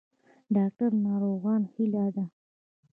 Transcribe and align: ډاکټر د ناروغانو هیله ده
ډاکټر 0.55 0.89
د 0.95 1.01
ناروغانو 1.05 1.67
هیله 1.73 2.05
ده 2.15 2.25